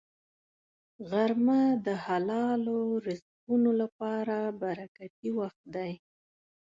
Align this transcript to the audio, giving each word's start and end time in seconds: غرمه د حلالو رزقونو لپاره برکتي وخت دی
غرمه 1.09 1.61
د 1.85 1.87
حلالو 2.05 2.79
رزقونو 3.07 3.69
لپاره 3.81 4.35
برکتي 4.61 5.29
وخت 5.39 5.63
دی 5.75 5.91